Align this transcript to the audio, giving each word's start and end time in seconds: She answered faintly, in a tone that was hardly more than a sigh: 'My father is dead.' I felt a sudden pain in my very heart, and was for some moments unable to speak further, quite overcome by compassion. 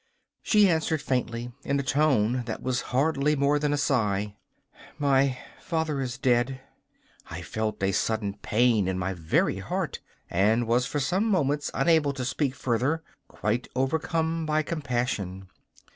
She 0.41 0.67
answered 0.67 0.99
faintly, 0.99 1.51
in 1.63 1.79
a 1.79 1.83
tone 1.83 2.41
that 2.47 2.63
was 2.63 2.81
hardly 2.89 3.35
more 3.35 3.59
than 3.59 3.71
a 3.71 3.77
sigh: 3.77 4.35
'My 4.97 5.37
father 5.61 6.01
is 6.01 6.17
dead.' 6.17 6.59
I 7.29 7.43
felt 7.43 7.83
a 7.83 7.91
sudden 7.91 8.33
pain 8.41 8.87
in 8.87 8.97
my 8.97 9.13
very 9.13 9.59
heart, 9.59 9.99
and 10.27 10.65
was 10.67 10.87
for 10.87 10.99
some 10.99 11.25
moments 11.25 11.69
unable 11.75 12.13
to 12.13 12.25
speak 12.25 12.55
further, 12.55 13.03
quite 13.27 13.67
overcome 13.75 14.47
by 14.47 14.63
compassion. 14.63 15.47